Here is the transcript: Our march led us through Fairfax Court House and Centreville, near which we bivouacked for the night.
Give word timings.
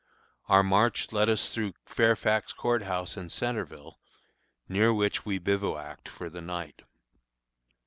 Our 0.49 0.63
march 0.63 1.11
led 1.11 1.29
us 1.29 1.53
through 1.53 1.75
Fairfax 1.85 2.53
Court 2.53 2.81
House 2.81 3.15
and 3.15 3.31
Centreville, 3.31 3.99
near 4.67 4.91
which 4.91 5.25
we 5.27 5.37
bivouacked 5.37 6.09
for 6.09 6.27
the 6.27 6.41
night. 6.41 6.81